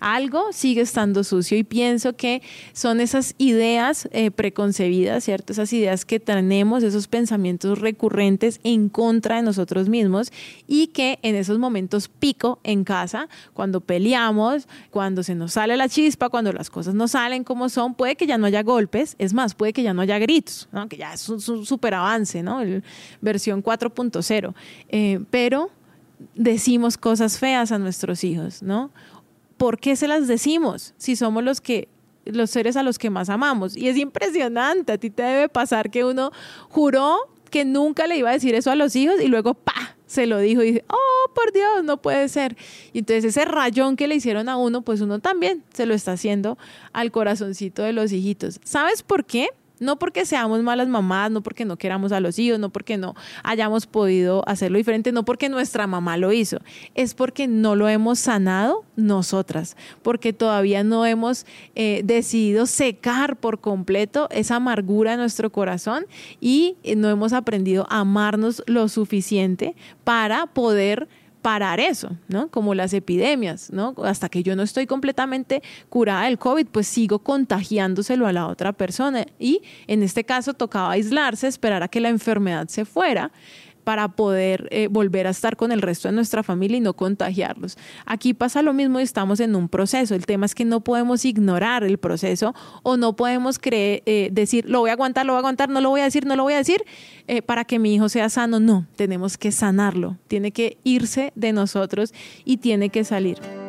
algo 0.00 0.52
sigue 0.52 0.80
estando 0.80 1.24
sucio 1.24 1.58
y 1.58 1.64
pienso 1.64 2.16
que 2.16 2.42
son 2.72 3.00
esas 3.00 3.34
ideas 3.38 4.08
eh, 4.12 4.30
preconcebidas, 4.30 5.24
¿cierto? 5.24 5.52
Esas 5.52 5.72
ideas 5.72 6.04
que 6.04 6.20
tenemos, 6.20 6.82
esos 6.82 7.08
pensamientos 7.08 7.78
recurrentes 7.78 8.60
en 8.64 8.88
contra 8.88 9.36
de 9.36 9.42
nosotros 9.42 9.88
mismos 9.88 10.32
y 10.66 10.88
que 10.88 11.18
en 11.22 11.34
esos 11.34 11.58
momentos 11.58 12.08
pico 12.08 12.58
en 12.64 12.84
casa, 12.84 13.28
cuando 13.52 13.80
peleamos, 13.80 14.66
cuando 14.90 15.22
se 15.22 15.34
nos 15.34 15.52
sale 15.52 15.76
la 15.76 15.88
chispa, 15.88 16.28
cuando 16.28 16.52
las 16.52 16.70
cosas 16.70 16.94
no 16.94 17.08
salen 17.08 17.44
como 17.44 17.68
son, 17.68 17.94
puede 17.94 18.16
que 18.16 18.26
ya 18.26 18.38
no 18.38 18.46
haya 18.46 18.62
golpes, 18.62 19.16
es 19.18 19.34
más, 19.34 19.54
puede 19.54 19.72
que 19.72 19.82
ya 19.82 19.94
no 19.94 20.02
haya 20.02 20.18
gritos, 20.18 20.68
¿no? 20.72 20.88
que 20.88 20.96
ya 20.96 21.12
es 21.12 21.28
un, 21.28 21.40
súper 21.40 21.94
avance, 21.94 22.42
¿no? 22.42 22.60
versión 23.20 23.62
4.0, 23.62 24.54
eh, 24.88 25.20
pero 25.30 25.70
decimos 26.34 26.96
cosas 26.96 27.38
feas 27.38 27.72
a 27.72 27.78
nuestros 27.78 28.24
hijos, 28.24 28.62
¿no? 28.62 28.90
¿Por 29.64 29.78
qué 29.78 29.96
se 29.96 30.08
las 30.08 30.28
decimos 30.28 30.92
si 30.98 31.16
somos 31.16 31.42
los 31.42 31.62
que 31.62 31.88
los 32.26 32.50
seres 32.50 32.76
a 32.76 32.82
los 32.82 32.98
que 32.98 33.08
más 33.08 33.30
amamos? 33.30 33.74
Y 33.74 33.88
es 33.88 33.96
impresionante, 33.96 34.92
a 34.92 34.98
ti 34.98 35.08
te 35.08 35.22
debe 35.22 35.48
pasar 35.48 35.90
que 35.90 36.04
uno 36.04 36.32
juró 36.68 37.16
que 37.48 37.64
nunca 37.64 38.06
le 38.06 38.18
iba 38.18 38.28
a 38.28 38.34
decir 38.34 38.54
eso 38.54 38.70
a 38.70 38.74
los 38.74 38.94
hijos 38.94 39.22
y 39.22 39.28
luego 39.28 39.54
pa 39.54 39.96
se 40.06 40.26
lo 40.26 40.38
dijo 40.38 40.62
y 40.62 40.66
dice, 40.66 40.84
"Oh, 40.88 41.32
por 41.34 41.50
Dios, 41.54 41.82
no 41.82 41.96
puede 41.96 42.28
ser." 42.28 42.58
Y 42.92 42.98
entonces 42.98 43.24
ese 43.24 43.46
rayón 43.46 43.96
que 43.96 44.06
le 44.06 44.16
hicieron 44.16 44.50
a 44.50 44.58
uno, 44.58 44.82
pues 44.82 45.00
uno 45.00 45.20
también 45.20 45.64
se 45.72 45.86
lo 45.86 45.94
está 45.94 46.12
haciendo 46.12 46.58
al 46.92 47.10
corazoncito 47.10 47.82
de 47.82 47.94
los 47.94 48.12
hijitos. 48.12 48.60
¿Sabes 48.64 49.02
por 49.02 49.24
qué? 49.24 49.48
No 49.80 49.98
porque 49.98 50.24
seamos 50.24 50.62
malas 50.62 50.88
mamás, 50.88 51.30
no 51.30 51.42
porque 51.42 51.64
no 51.64 51.76
queramos 51.76 52.12
a 52.12 52.20
los 52.20 52.38
hijos, 52.38 52.58
no 52.60 52.70
porque 52.70 52.96
no 52.96 53.14
hayamos 53.42 53.86
podido 53.86 54.42
hacerlo 54.48 54.78
diferente, 54.78 55.10
no 55.10 55.24
porque 55.24 55.48
nuestra 55.48 55.86
mamá 55.86 56.16
lo 56.16 56.32
hizo, 56.32 56.58
es 56.94 57.14
porque 57.14 57.48
no 57.48 57.74
lo 57.74 57.88
hemos 57.88 58.20
sanado 58.20 58.84
nosotras, 58.94 59.76
porque 60.02 60.32
todavía 60.32 60.84
no 60.84 61.04
hemos 61.06 61.44
eh, 61.74 62.02
decidido 62.04 62.66
secar 62.66 63.36
por 63.36 63.60
completo 63.60 64.28
esa 64.30 64.56
amargura 64.56 65.14
en 65.14 65.18
nuestro 65.18 65.50
corazón 65.50 66.06
y 66.40 66.76
eh, 66.84 66.94
no 66.94 67.08
hemos 67.10 67.32
aprendido 67.32 67.86
a 67.90 68.00
amarnos 68.00 68.62
lo 68.66 68.88
suficiente 68.88 69.74
para 70.04 70.46
poder 70.46 71.08
parar 71.44 71.78
eso, 71.78 72.16
¿no? 72.26 72.48
Como 72.48 72.74
las 72.74 72.94
epidemias, 72.94 73.70
¿no? 73.70 73.94
Hasta 74.02 74.30
que 74.30 74.42
yo 74.42 74.56
no 74.56 74.62
estoy 74.62 74.86
completamente 74.86 75.62
curada 75.90 76.24
del 76.24 76.38
COVID, 76.38 76.68
pues 76.68 76.86
sigo 76.86 77.18
contagiándoselo 77.18 78.26
a 78.26 78.32
la 78.32 78.46
otra 78.46 78.72
persona. 78.72 79.26
Y 79.38 79.60
en 79.86 80.02
este 80.02 80.24
caso 80.24 80.54
tocaba 80.54 80.92
aislarse, 80.92 81.46
esperar 81.46 81.82
a 81.82 81.88
que 81.88 82.00
la 82.00 82.08
enfermedad 82.08 82.68
se 82.68 82.86
fuera 82.86 83.30
para 83.84 84.08
poder 84.08 84.68
eh, 84.70 84.88
volver 84.90 85.26
a 85.26 85.30
estar 85.30 85.56
con 85.56 85.70
el 85.70 85.82
resto 85.82 86.08
de 86.08 86.14
nuestra 86.14 86.42
familia 86.42 86.78
y 86.78 86.80
no 86.80 86.94
contagiarlos. 86.94 87.76
Aquí 88.06 88.34
pasa 88.34 88.62
lo 88.62 88.72
mismo 88.72 88.98
y 88.98 89.02
estamos 89.02 89.40
en 89.40 89.54
un 89.54 89.68
proceso. 89.68 90.14
El 90.14 90.26
tema 90.26 90.46
es 90.46 90.54
que 90.54 90.64
no 90.64 90.80
podemos 90.80 91.24
ignorar 91.24 91.84
el 91.84 91.98
proceso 91.98 92.54
o 92.82 92.96
no 92.96 93.14
podemos 93.14 93.58
creer, 93.58 94.02
eh, 94.06 94.30
decir, 94.32 94.68
lo 94.68 94.80
voy 94.80 94.90
a 94.90 94.94
aguantar, 94.94 95.26
lo 95.26 95.34
voy 95.34 95.38
a 95.38 95.40
aguantar, 95.40 95.68
no 95.68 95.80
lo 95.80 95.90
voy 95.90 96.00
a 96.00 96.04
decir, 96.04 96.26
no 96.26 96.34
lo 96.36 96.42
voy 96.42 96.54
a 96.54 96.58
decir, 96.58 96.82
eh, 97.28 97.42
para 97.42 97.64
que 97.64 97.78
mi 97.78 97.94
hijo 97.94 98.08
sea 98.08 98.28
sano. 98.28 98.58
No, 98.58 98.86
tenemos 98.96 99.36
que 99.36 99.52
sanarlo. 99.52 100.16
Tiene 100.28 100.52
que 100.52 100.78
irse 100.84 101.32
de 101.34 101.52
nosotros 101.52 102.12
y 102.44 102.56
tiene 102.56 102.88
que 102.88 103.04
salir. 103.04 103.63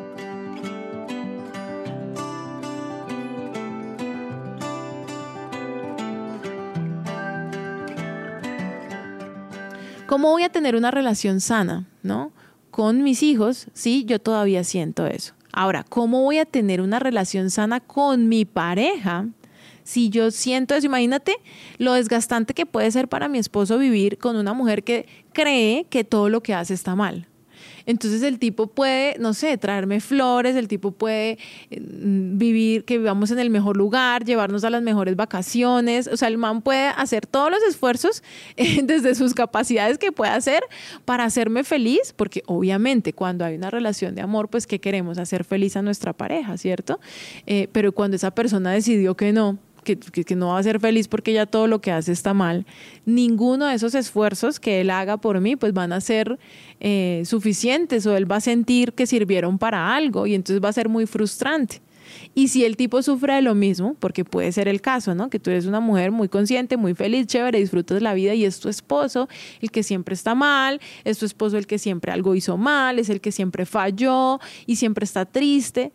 ¿Cómo 10.07 10.29
voy 10.29 10.43
a 10.43 10.49
tener 10.49 10.75
una 10.75 10.91
relación 10.91 11.41
sana, 11.41 11.87
no? 12.03 12.31
Con 12.69 13.03
mis 13.03 13.23
hijos, 13.23 13.67
sí, 13.73 14.05
yo 14.05 14.19
todavía 14.19 14.63
siento 14.63 15.07
eso. 15.07 15.33
Ahora, 15.51 15.83
¿cómo 15.83 16.21
voy 16.21 16.37
a 16.37 16.45
tener 16.45 16.79
una 16.79 16.99
relación 16.99 17.49
sana 17.49 17.79
con 17.79 18.29
mi 18.29 18.45
pareja? 18.45 19.25
Si 19.83 20.09
yo 20.09 20.29
siento 20.29 20.75
eso, 20.75 20.85
imagínate 20.85 21.37
lo 21.79 21.93
desgastante 21.93 22.53
que 22.53 22.67
puede 22.67 22.91
ser 22.91 23.07
para 23.07 23.27
mi 23.27 23.39
esposo 23.39 23.79
vivir 23.79 24.19
con 24.19 24.35
una 24.35 24.53
mujer 24.53 24.83
que 24.83 25.07
cree 25.33 25.85
que 25.85 26.03
todo 26.03 26.29
lo 26.29 26.43
que 26.43 26.53
hace 26.53 26.75
está 26.75 26.95
mal. 26.95 27.27
Entonces 27.85 28.21
el 28.23 28.39
tipo 28.39 28.67
puede, 28.67 29.17
no 29.19 29.33
sé, 29.33 29.57
traerme 29.57 29.99
flores, 29.99 30.55
el 30.55 30.67
tipo 30.67 30.91
puede 30.91 31.37
eh, 31.69 31.79
vivir, 31.79 32.85
que 32.85 32.97
vivamos 32.97 33.31
en 33.31 33.39
el 33.39 33.49
mejor 33.49 33.77
lugar, 33.77 34.25
llevarnos 34.25 34.63
a 34.63 34.69
las 34.69 34.81
mejores 34.81 35.15
vacaciones. 35.15 36.07
O 36.07 36.17
sea, 36.17 36.27
el 36.27 36.37
man 36.37 36.61
puede 36.61 36.87
hacer 36.87 37.25
todos 37.25 37.51
los 37.51 37.61
esfuerzos 37.63 38.23
eh, 38.57 38.81
desde 38.83 39.15
sus 39.15 39.33
capacidades 39.33 39.97
que 39.97 40.11
puede 40.11 40.31
hacer 40.31 40.63
para 41.05 41.23
hacerme 41.23 41.63
feliz, 41.63 42.13
porque 42.15 42.43
obviamente 42.45 43.13
cuando 43.13 43.45
hay 43.45 43.55
una 43.55 43.69
relación 43.69 44.15
de 44.15 44.21
amor, 44.21 44.49
pues 44.49 44.67
¿qué 44.67 44.79
queremos? 44.79 45.17
Hacer 45.17 45.43
feliz 45.43 45.75
a 45.75 45.81
nuestra 45.81 46.13
pareja, 46.13 46.57
¿cierto? 46.57 46.99
Eh, 47.45 47.67
pero 47.71 47.91
cuando 47.91 48.15
esa 48.15 48.31
persona 48.31 48.71
decidió 48.71 49.15
que 49.15 49.31
no, 49.31 49.57
que, 49.85 50.35
no 50.35 50.49
va 50.49 50.59
a 50.59 50.63
ser 50.63 50.81
feliz 50.81 51.07
porque 51.07 51.31
ya 51.31 51.45
todo 51.45 51.67
lo 51.67 51.79
que 51.79 51.91
hace 51.91 52.11
está 52.11 52.33
mal, 52.33 52.65
ninguno 53.05 53.67
de 53.67 53.75
esos 53.75 53.95
esfuerzos 53.95 54.59
que 54.59 54.81
él 54.81 54.89
haga 54.89 55.17
por 55.17 55.39
mí 55.39 55.55
pues 55.55 55.71
van 55.71 55.93
a 55.93 56.01
ser 56.01 56.37
eh, 56.81 57.21
suficientes 57.25 58.05
o 58.05 58.17
él 58.17 58.29
va 58.29 58.37
a 58.37 58.41
sentir 58.41 58.91
que 58.93 59.07
sirvieron 59.07 59.57
para 59.57 59.95
algo 59.95 60.27
y 60.27 60.35
entonces 60.35 60.61
va 60.61 60.69
a 60.69 60.73
ser 60.73 60.89
muy 60.89 61.05
frustrante. 61.05 61.81
Y 62.33 62.49
si 62.49 62.65
el 62.65 62.77
tipo 62.77 63.01
sufre 63.01 63.35
de 63.35 63.41
lo 63.41 63.55
mismo, 63.55 63.95
porque 63.99 64.25
puede 64.25 64.51
ser 64.51 64.67
el 64.67 64.81
caso, 64.81 65.15
¿no? 65.15 65.29
Que 65.29 65.39
tú 65.39 65.49
eres 65.49 65.65
una 65.65 65.79
mujer 65.79 66.11
muy 66.11 66.29
consciente, 66.29 66.77
muy 66.77 66.93
feliz, 66.93 67.27
chévere, 67.27 67.59
disfrutas 67.59 68.01
la 68.01 68.13
vida 68.13 68.33
y 68.33 68.45
es 68.45 68.59
tu 68.59 68.69
esposo 68.69 69.27
el 69.61 69.71
que 69.71 69.83
siempre 69.83 70.13
está 70.13 70.35
mal, 70.35 70.79
es 71.03 71.17
tu 71.17 71.25
esposo 71.25 71.57
el 71.57 71.67
que 71.67 71.79
siempre 71.79 72.11
algo 72.11 72.35
hizo 72.35 72.57
mal, 72.57 72.99
es 72.99 73.09
el 73.09 73.21
que 73.21 73.31
siempre 73.31 73.65
falló 73.65 74.39
y 74.65 74.75
siempre 74.75 75.05
está 75.05 75.25
triste. 75.25 75.93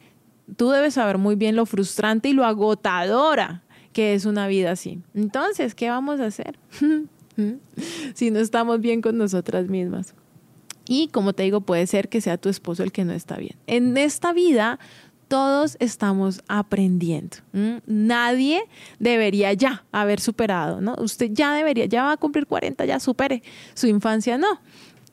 Tú 0.57 0.71
debes 0.71 0.95
saber 0.95 1.19
muy 1.19 1.37
bien 1.37 1.57
lo 1.57 1.67
frustrante 1.67 2.29
y 2.29 2.33
lo 2.33 2.45
agotadora 2.45 3.63
que 3.93 4.15
es 4.15 4.25
una 4.25 4.47
vida 4.49 4.73
así. 4.73 5.01
Entonces, 5.15 5.75
¿qué 5.75 5.89
vamos 5.89 6.21
a 6.21 6.27
hacer? 6.27 6.59
si 8.15 8.31
no 8.31 8.39
estamos 8.39 8.81
bien 8.81 9.01
con 9.01 9.17
nosotras 9.19 9.69
mismas. 9.69 10.15
Y 10.87 11.09
como 11.09 11.33
te 11.33 11.45
digo, 11.45 11.61
puede 11.61 11.87
ser 11.87 12.09
que 12.09 12.21
sea 12.21 12.37
tu 12.37 12.49
esposo 12.49 12.83
el 12.83 12.93
que 12.93 13.05
no 13.05 13.13
está 13.13 13.37
bien. 13.37 13.57
En 13.67 13.97
esta 13.97 14.33
vida 14.33 14.79
todos 15.29 15.77
estamos 15.79 16.43
aprendiendo. 16.49 17.37
Nadie 17.87 18.63
debería 18.99 19.53
ya 19.53 19.85
haber 19.93 20.19
superado, 20.19 20.81
¿no? 20.81 20.97
Usted 20.99 21.31
ya 21.33 21.55
debería, 21.55 21.87
ya 21.87 22.03
va 22.03 22.13
a 22.13 22.17
cumplir 22.17 22.47
40, 22.47 22.85
ya 22.85 22.99
supere 22.99 23.45
su 23.75 23.87
infancia, 23.87 24.39
no 24.39 24.61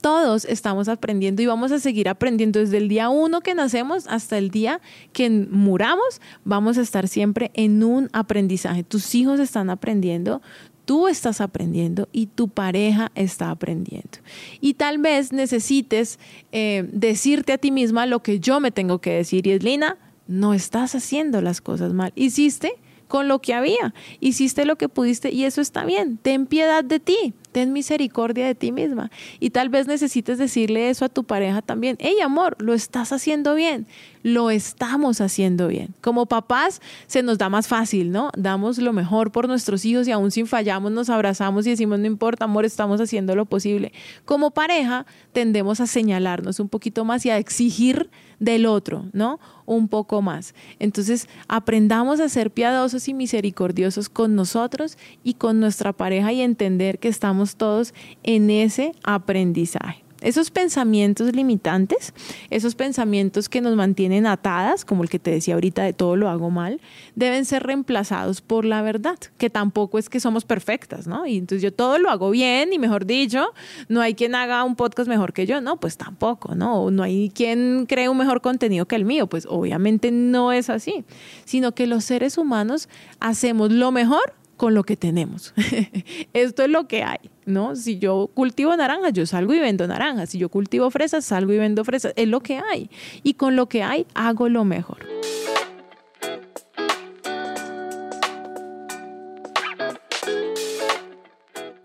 todos 0.01 0.46
estamos 0.46 0.88
aprendiendo 0.88 1.42
y 1.42 1.46
vamos 1.46 1.72
a 1.72 1.80
seguir 1.80 2.10
aprendiendo 2.10 2.60
desde 2.60 2.77
el 2.77 2.88
día 2.88 3.10
uno 3.10 3.42
que 3.42 3.56
nacemos 3.56 4.08
hasta 4.08 4.38
el 4.38 4.51
día 4.51 4.80
que 5.13 5.30
muramos. 5.30 6.22
Vamos 6.46 6.77
a 6.77 6.82
estar 6.82 7.08
siempre 7.08 7.51
en 7.54 7.84
un 7.84 8.10
aprendizaje. 8.13 8.84
Tus 8.84 9.16
hijos 9.16 9.39
están 9.39 9.70
aprendiendo, 9.70 10.42
tú 10.86 11.08
estás 11.08 11.42
aprendiendo 11.42 12.08
y 12.12 12.27
tu 12.27 12.48
pareja 12.48 13.12
está 13.16 13.50
aprendiendo. 13.50 14.20
Y 14.62 14.75
tal 14.75 15.00
vez 15.00 15.34
necesites 15.34 16.20
eh, 16.51 16.88
decirte 16.92 17.54
a 17.54 17.58
ti 17.58 17.72
misma 17.72 18.06
lo 18.06 18.24
que 18.24 18.39
yo 18.39 18.60
me 18.60 18.72
tengo 18.72 19.00
que 19.00 19.12
decir 19.12 19.48
y 19.48 19.51
es, 19.51 19.63
Lina, 19.63 19.98
no 20.27 20.54
estás 20.54 20.96
haciendo 20.96 21.42
las 21.42 21.62
cosas 21.62 21.94
mal. 21.94 22.13
Hiciste 22.16 22.74
con 23.08 23.27
lo 23.27 23.39
que 23.39 23.54
había, 23.54 23.94
hiciste 24.20 24.66
lo 24.66 24.75
que 24.75 24.89
pudiste 24.89 25.32
y 25.32 25.46
eso 25.46 25.62
está 25.62 25.86
bien. 25.86 26.18
Ten 26.18 26.46
piedad 26.46 26.84
de 26.84 27.00
ti 27.00 27.34
ten 27.51 27.74
misericordia 27.74 28.46
de 28.46 28.56
ti 28.56 28.72
misma. 28.72 29.12
Y 29.39 29.50
tal 29.51 29.70
vez 29.70 29.88
necesites 29.88 30.38
decirle 30.38 30.89
eso 30.89 31.06
a 31.06 31.10
tu 31.10 31.24
pareja 31.24 31.62
también. 31.62 31.98
Hey, 32.00 32.16
amor, 32.24 32.56
lo 32.60 32.74
estás 32.74 33.12
haciendo 33.12 33.56
bien. 33.56 33.88
Lo 34.24 34.51
estamos 34.51 35.22
haciendo 35.22 35.68
bien. 35.68 35.94
Como 36.01 36.25
papás 36.25 36.82
se 37.08 37.24
nos 37.24 37.38
da 37.38 37.50
más 37.50 37.68
fácil, 37.68 38.12
¿no? 38.12 38.30
Damos 38.36 38.77
lo 38.77 38.94
mejor 38.94 39.32
por 39.32 39.48
nuestros 39.48 39.86
hijos 39.86 40.08
y 40.08 40.12
aún 40.12 40.32
sin 40.32 40.48
fallamos 40.48 40.92
nos 40.92 41.10
abrazamos 41.10 41.66
y 41.66 41.72
decimos, 41.72 42.00
no 42.00 42.06
importa, 42.08 42.46
amor, 42.46 42.66
estamos 42.66 43.00
haciendo 43.00 43.36
lo 43.36 43.46
posible. 43.46 43.94
Como 44.25 44.51
pareja 44.51 45.06
tendemos 45.32 45.80
a 45.80 45.88
señalarnos 45.88 46.60
un 46.60 46.70
poquito 46.70 47.06
más 47.06 47.25
y 47.25 47.30
a 47.30 47.38
exigir 47.38 48.10
del 48.39 48.66
otro, 48.66 49.06
¿no? 49.13 49.39
Un 49.66 49.88
poco 49.88 50.22
más. 50.22 50.54
Entonces, 50.80 51.27
aprendamos 51.48 52.20
a 52.20 52.30
ser 52.30 52.51
piadosos 52.51 53.08
y 53.08 53.13
misericordiosos 53.13 54.10
con 54.10 54.36
nosotros 54.36 54.98
y 55.24 55.34
con 55.34 55.60
nuestra 55.60 55.94
pareja 55.94 56.32
y 56.32 56.42
entender 56.42 57.00
que 57.00 57.08
todos 57.46 57.94
en 58.24 58.50
ese 58.50 58.94
aprendizaje. 59.03 60.08
Esos 60.22 60.50
pensamientos 60.50 61.36
limitantes, 61.36 62.12
esos 62.50 62.74
pensamientos 62.74 63.50
que 63.50 63.62
nos 63.62 63.75
mantienen 63.75 64.25
atadas, 64.25 64.84
como 64.84 65.03
el 65.03 65.10
que 65.10 65.20
te 65.20 65.29
decía 65.29 65.53
ahorita 65.53 65.84
de 65.84 65.94
todo 65.94 66.15
lo 66.15 66.27
hago 66.27 66.50
mal, 66.50 66.82
deben 67.15 67.46
ser 67.46 67.63
reemplazados 67.63 68.41
por 68.41 68.65
la 68.65 68.82
verdad, 68.82 69.17
que 69.38 69.51
tampoco 69.51 70.00
es 70.00 70.10
que 70.10 70.20
somos 70.20 70.44
perfectas, 70.44 71.06
¿no? 71.06 71.27
Y 71.27 71.38
entonces 71.38 71.62
yo 71.62 71.72
todo 71.72 72.00
lo 72.00 72.10
hago 72.10 72.32
bien 72.32 72.74
y 72.74 72.79
mejor 72.79 73.06
dicho, 73.06 73.53
no 73.89 74.01
hay 74.01 74.15
quien 74.15 74.34
haga 74.34 74.63
un 74.63 74.75
podcast 74.75 75.08
mejor 75.08 75.34
que 75.34 75.46
yo, 75.46 75.62
no, 75.62 75.79
pues 75.79 75.98
tampoco, 75.98 76.56
¿no? 76.56 76.89
No 76.89 77.03
hay 77.03 77.29
quien 77.29 77.86
cree 77.88 78.10
un 78.10 78.17
mejor 78.17 78.41
contenido 78.41 78.88
que 78.88 78.96
el 78.96 79.06
mío, 79.06 79.27
pues 79.27 79.46
obviamente 79.48 80.10
no 80.12 80.51
es 80.51 80.72
así, 80.72 81.06
sino 81.46 81.75
que 81.75 81.86
los 81.86 82.03
seres 82.03 82.39
humanos 82.39 82.89
hacemos 83.20 83.72
lo 83.72 83.91
mejor 83.91 84.34
con 84.57 84.73
lo 84.73 84.83
que 84.83 84.97
tenemos. 84.97 85.53
Esto 86.33 86.63
es 86.63 86.69
lo 86.69 86.87
que 86.87 87.03
hay, 87.03 87.29
¿no? 87.45 87.75
Si 87.75 87.99
yo 87.99 88.29
cultivo 88.33 88.75
naranjas, 88.75 89.13
yo 89.13 89.25
salgo 89.25 89.53
y 89.53 89.59
vendo 89.59 89.87
naranjas. 89.87 90.31
Si 90.31 90.39
yo 90.39 90.49
cultivo 90.49 90.89
fresas, 90.89 91.23
salgo 91.23 91.53
y 91.53 91.57
vendo 91.57 91.85
fresas. 91.85 92.11
Es 92.15 92.27
lo 92.27 92.41
que 92.41 92.57
hay. 92.57 92.89
Y 93.23 93.35
con 93.35 93.55
lo 93.55 93.69
que 93.69 93.83
hay, 93.83 94.05
hago 94.15 94.49
lo 94.49 94.65
mejor. 94.65 95.05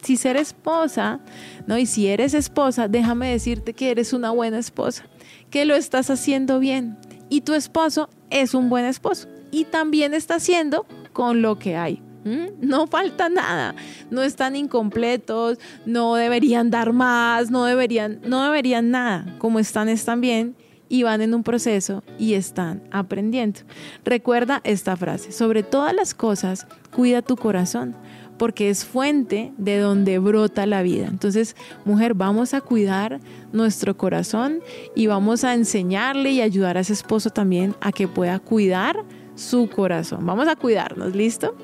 Si 0.02 0.16
ser 0.16 0.36
esposa, 0.36 1.20
¿no? 1.66 1.78
Y 1.78 1.86
si 1.86 2.08
eres 2.08 2.34
esposa, 2.34 2.88
déjame 2.88 3.30
decirte 3.30 3.72
que 3.72 3.92
eres 3.92 4.12
una 4.12 4.30
buena 4.30 4.58
esposa, 4.58 5.04
que 5.48 5.64
lo 5.64 5.76
estás 5.76 6.10
haciendo 6.10 6.58
bien. 6.58 6.98
Y 7.28 7.42
tu 7.42 7.54
esposo 7.54 8.08
es 8.30 8.54
un 8.54 8.68
buen 8.68 8.84
esposo. 8.84 9.28
Y 9.52 9.64
también 9.66 10.12
está 10.12 10.36
haciendo 10.36 10.86
con 11.12 11.40
lo 11.40 11.58
que 11.58 11.76
hay. 11.76 12.02
¿Mm? 12.24 12.60
No 12.60 12.86
falta 12.86 13.28
nada, 13.28 13.74
no 14.10 14.22
están 14.22 14.54
incompletos, 14.54 15.58
no 15.86 16.14
deberían 16.14 16.70
dar 16.70 16.92
más, 16.92 17.50
no 17.50 17.64
deberían, 17.64 18.20
no 18.24 18.44
deberían 18.44 18.90
nada. 18.90 19.36
Como 19.38 19.58
están, 19.58 19.88
están 19.88 20.20
bien 20.20 20.54
y 20.88 21.04
van 21.04 21.22
en 21.22 21.32
un 21.32 21.42
proceso 21.42 22.04
y 22.18 22.34
están 22.34 22.82
aprendiendo. 22.90 23.60
Recuerda 24.04 24.60
esta 24.62 24.94
frase, 24.94 25.32
sobre 25.32 25.62
todas 25.62 25.94
las 25.94 26.12
cosas, 26.12 26.66
cuida 26.94 27.22
tu 27.22 27.36
corazón, 27.36 27.96
porque 28.36 28.68
es 28.68 28.84
fuente 28.84 29.52
de 29.56 29.78
donde 29.78 30.18
brota 30.18 30.66
la 30.66 30.82
vida. 30.82 31.06
Entonces, 31.06 31.56
mujer, 31.84 32.12
vamos 32.12 32.54
a 32.54 32.60
cuidar 32.60 33.20
nuestro 33.52 33.96
corazón 33.96 34.60
y 34.94 35.06
vamos 35.06 35.44
a 35.44 35.54
enseñarle 35.54 36.32
y 36.32 36.40
ayudar 36.42 36.76
a 36.76 36.80
ese 36.80 36.92
esposo 36.92 37.30
también 37.30 37.74
a 37.80 37.90
que 37.90 38.06
pueda 38.06 38.38
cuidar 38.38 39.04
su 39.34 39.70
corazón. 39.70 40.26
Vamos 40.26 40.46
a 40.46 40.56
cuidarnos, 40.56 41.16
¿listo? 41.16 41.56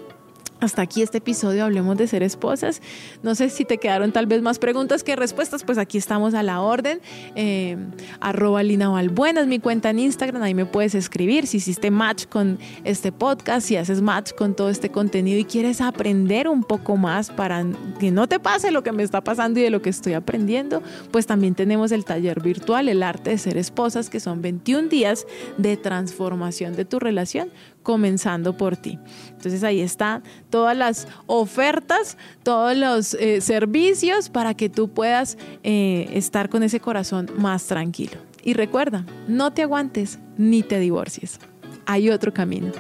Hasta 0.61 0.83
aquí 0.83 1.03
este 1.03 1.19
episodio, 1.19 1.65
hablemos 1.65 1.97
de 1.97 2.09
ser 2.09 2.25
esposas. 2.25 2.83
No 3.23 3.37
sé 3.37 3.49
si 3.49 3.65
te 3.65 3.79
quedaron 3.79 4.11
tal 4.11 4.27
vez 4.27 4.43
más 4.43 4.59
preguntas 4.59 5.05
que 5.05 5.15
respuestas, 5.15 5.63
pues 5.63 5.79
aquí 5.79 5.99
estamos 5.99 6.35
a 6.35 6.43
la 6.43 6.61
orden. 6.61 7.01
Eh, 7.37 7.77
arroba 8.19 8.65
Lina 8.65 8.89
Valbuena 8.89 9.43
es 9.43 9.47
mi 9.47 9.61
cuenta 9.61 9.91
en 9.91 10.01
Instagram, 10.01 10.43
ahí 10.43 10.55
me 10.55 10.67
puedes 10.67 10.97
escribir 10.97 11.47
si 11.47 11.59
hiciste 11.59 11.93
match 11.93 12.27
con 12.27 12.59
este 12.83 13.13
podcast, 13.13 13.69
si 13.69 13.77
haces 13.77 14.03
match 14.03 14.33
con 14.33 14.57
todo 14.57 14.69
este 14.69 14.91
contenido 14.91 15.39
y 15.39 15.45
quieres 15.45 15.81
aprender 15.81 16.49
un 16.49 16.65
poco 16.65 16.97
más 16.97 17.31
para 17.31 17.65
que 18.01 18.11
no 18.11 18.27
te 18.27 18.41
pase 18.41 18.73
lo 18.73 18.83
que 18.83 18.91
me 18.91 19.05
está 19.05 19.23
pasando 19.23 19.61
y 19.61 19.63
de 19.63 19.71
lo 19.71 19.81
que 19.81 19.91
estoy 19.91 20.15
aprendiendo, 20.15 20.83
pues 21.13 21.27
también 21.27 21.55
tenemos 21.55 21.93
el 21.93 22.05
taller 22.05 22.43
virtual, 22.43 22.89
el 22.89 23.05
arte 23.05 23.31
de 23.31 23.39
ser 23.39 23.57
esposas, 23.59 24.11
que 24.11 24.19
son 24.19 24.43
21 24.43 24.89
días 24.89 25.25
de 25.57 25.77
transformación 25.77 26.75
de 26.75 26.85
tu 26.85 26.99
relación 26.99 27.53
comenzando 27.89 28.55
por 28.55 28.77
ti. 28.77 28.99
Entonces 29.31 29.65
ahí 29.65 29.81
están 29.81 30.23
todas 30.51 30.77
las 30.77 31.09
ofertas, 31.25 32.19
todos 32.43 32.77
los 32.77 33.15
eh, 33.15 33.41
servicios 33.41 34.29
para 34.29 34.53
que 34.53 34.69
tú 34.69 34.91
puedas 34.91 35.39
eh, 35.63 36.07
estar 36.13 36.51
con 36.51 36.63
ese 36.63 36.81
corazón 36.81 37.31
más 37.39 37.65
tranquilo. 37.65 38.19
Y 38.45 38.53
recuerda, 38.53 39.07
no 39.27 39.55
te 39.55 39.63
aguantes 39.63 40.19
ni 40.37 40.63
te 40.63 40.79
divorcies. 40.79 41.41
Hay 41.87 42.11
otro 42.11 42.35
camino. 42.35 42.73